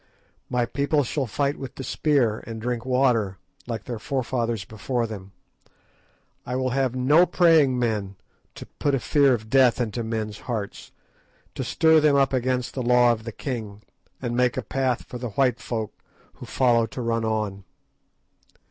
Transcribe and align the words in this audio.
My 0.49 0.65
people 0.65 1.03
shall 1.03 1.27
fight 1.27 1.59
with 1.59 1.75
the 1.75 1.83
spear, 1.83 2.39
and 2.47 2.59
drink 2.59 2.87
water, 2.87 3.37
like 3.67 3.83
their 3.83 3.99
forefathers 3.99 4.65
before 4.65 5.05
them. 5.05 5.31
I 6.43 6.55
will 6.55 6.71
have 6.71 6.95
no 6.95 7.27
praying 7.27 7.77
men 7.77 8.15
to 8.55 8.65
put 8.65 8.95
a 8.95 8.99
fear 8.99 9.35
of 9.35 9.47
death 9.51 9.79
into 9.79 10.03
men's 10.03 10.39
hearts, 10.39 10.91
to 11.53 11.63
stir 11.63 11.99
them 11.99 12.15
up 12.15 12.33
against 12.33 12.73
the 12.73 12.81
law 12.81 13.11
of 13.11 13.25
the 13.25 13.31
king, 13.31 13.83
and 14.19 14.35
make 14.35 14.57
a 14.57 14.63
path 14.63 15.03
for 15.05 15.19
the 15.19 15.29
white 15.37 15.59
folk 15.59 15.93
who 16.33 16.47
follow 16.47 16.87
to 16.87 17.01
run 17.03 17.23
on. 17.23 17.63